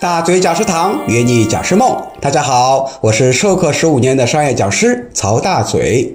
[0.00, 6.14] 大嘴讲师堂约你讲师梦，大家好，我是授课十五年的商业讲师曹大嘴。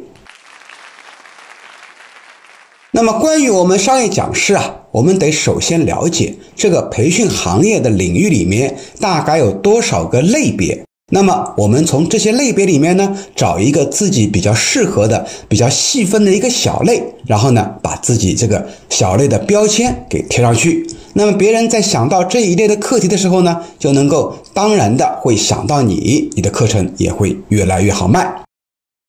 [2.92, 10.86] 那么关于我们商业讲师啊，我们得首先了解这个培训行业的领域里面大概有多少个类别。
[11.12, 20.88] 那么我们从这些类别里面呢，找一个自己比较适合的、比较细分的一个小类，然后呢，把自己这个小类的标签给贴上去。
[21.14, 28.44] 那么别人在想到这一类的课题的时候呢，就能够当然的会想到你，你的课程也会越来越好卖。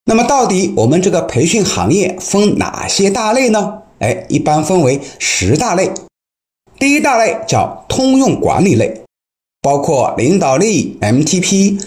[0.05, 3.79] 那么到底我们这个培训行业分哪些大类呢？
[4.01, 5.91] 哎，一般分为十大类。
[6.79, 9.01] 第一大类叫通用管理类。
[9.63, 11.83] 包括领导力、MTP、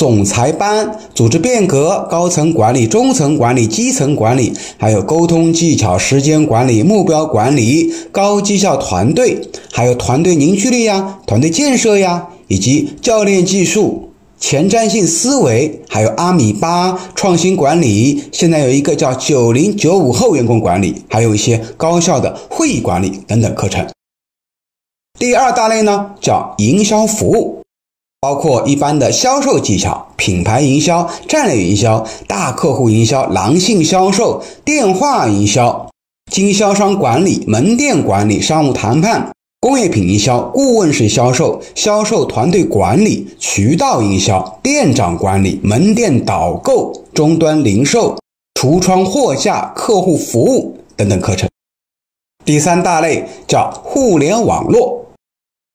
[0.00, 9.38] 总裁班、组织变革、高层管理、中层管理、基层管理，还有沟通技巧、时间管理、目标管理、高绩效团队，
[9.70, 18.24] 还有团队凝聚力呀、团队建设呀，以及教练技术、前瞻性思维，还有阿米巴创新管理。
[18.32, 23.86] 现在有一个叫九零九五后员工管理，还有一些高效的会议管理等等课程。
[25.18, 27.59] 第二大类呢，叫营销服务，
[28.20, 35.90] 包括一般的销售技巧、品牌营销、战略营销、大客户营销、狼性销售、电话营销、
[36.30, 48.18] 经销商管理、门店管理、商务谈判、工业品营销、顾问式销售、销售团队管理、渠道营销、店长管理、门店导购、终端零售、
[48.60, 51.48] 橱窗货架、客户服务等等课程。
[52.44, 55.09] 第三大类叫互联网络。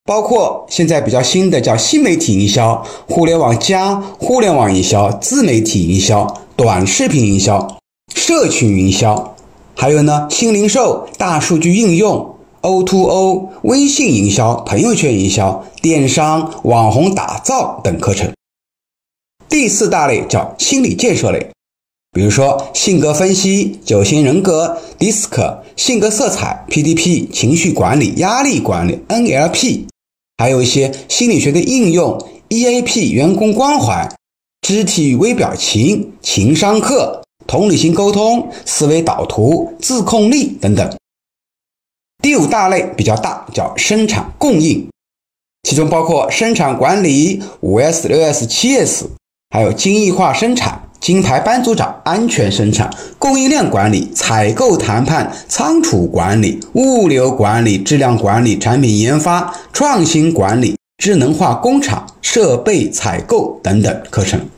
[0.06, 7.80] 包括现在比较新的叫新媒体营销、互联网加、互联网营销、自媒体营销、短视频营销、
[8.14, 9.36] 社群营销，
[9.76, 18.32] 还有呢新零售、大数据应用、O2O、微信营销、朋友圈营销、电商、网红打造等课程。
[19.50, 21.50] 第四大类叫心理建设类。
[22.12, 29.88] 比如说性格分析、九型人格、DISC、性格色彩、PDP、情绪管理、压力管理、NLP。
[30.38, 32.18] 还有一些心理学的应用
[32.50, 34.14] ，EAP 员工关怀、
[34.62, 40.98] 肢体与微表情、情商课、同理心沟通、思维导图、自控力等等。
[42.22, 44.90] 第五大类比较大，叫生产供应，
[45.64, 49.10] 其中包括生产管理、五 S、六 S、七 S，
[49.52, 50.85] 还有精益化生产。
[51.06, 52.90] 金牌班组长、安全生产、
[53.20, 64.50] 供应链管理、采购谈判、仓储管理、物流管理、质量管理、产品研发、创新管理、智能化工厂、设备采购等等课程。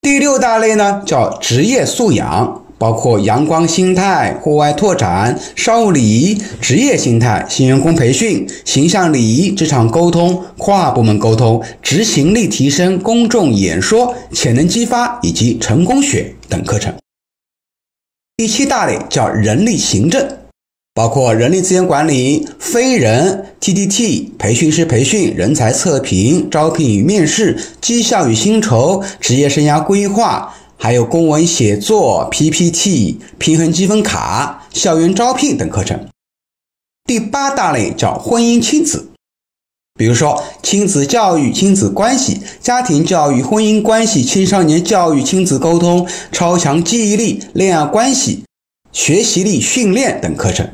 [0.00, 2.63] 第六大类呢，叫职业素养。
[2.78, 16.92] 包括阳光心态、户外拓展、商务礼仪、职业心态、新员工培训、形象礼仪、职场沟通、跨部门沟通、执行力提升、公众演说、潜能激发以及成功学等课程。
[18.36, 20.38] 第七大类叫人力行政，
[20.92, 30.52] 包括人力资源管理、非人、TDT、培训师培训、人才测评、招聘与面试、绩效与薪酬、职业生涯规划。
[30.76, 36.08] 还有公文写作、PPT、平衡积分卡、校园招聘等课程。
[37.04, 39.10] 第八大类叫婚姻亲子，
[39.94, 48.44] 比如说亲子教育、亲子关系、家庭教育、婚姻关系、青少年教育、亲子沟通、超强记忆力、恋爱关系、
[48.92, 50.68] 学习力训练等课程。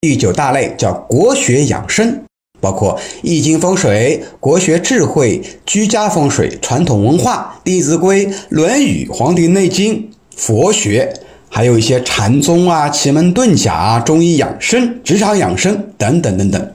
[0.00, 2.24] 第九大类叫国学养生。
[2.60, 11.12] 包括易经风水、国学智慧、居家风水、传统文化、弟子规、论语、黄帝内经、佛学，
[11.48, 16.74] 还有一些禅宗啊、奇门遁甲啊、中医养生、职场养生等等等等。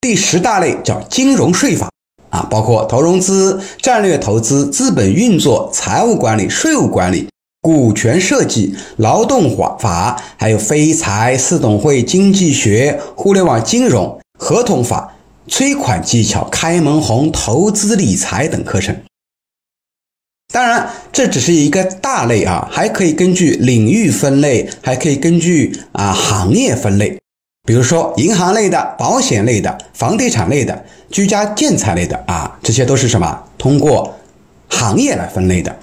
[0.00, 1.88] 第十大类叫金融税法
[2.28, 7.26] 啊，包括投融资、战略投资、资本运作、财务管理、税务管理、
[7.62, 14.20] 股权设计、劳动法法，还有非财、四懂会、经济学、互联网金融。
[14.38, 15.14] 合同法、
[15.48, 18.94] 催款技巧、开门红、投资理财等课程。
[20.52, 27.18] 当然，这只是一个大类啊，还可以根据领域分类，还可以根据啊行业分类。
[27.66, 33.42] 比如说，银行类的、保险类的、房地产类的、居家建材类的啊，这些都是什么？
[33.56, 34.14] 通过
[34.68, 35.74] 行业来分类的。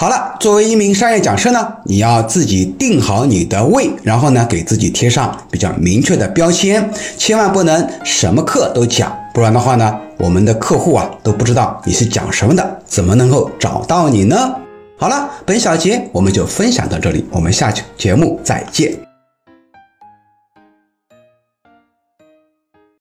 [0.00, 14.50] 好了，作为一名商业讲师呢，你要自己定好你的位，然后呢，给自己贴上比较明确的标签，千万不能什么课都讲，不然的话呢，我们的客户啊都不知道你是讲什么的，怎么能够找到你呢？
[14.96, 19.09] 好了，本小节我们就分享到这里，我们下期节目再见。